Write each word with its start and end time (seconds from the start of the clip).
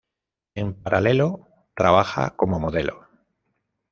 En 0.55 0.73
paralelo, 0.73 1.47
trabaja 1.75 2.35
como 2.35 2.59
modelo. 2.59 3.03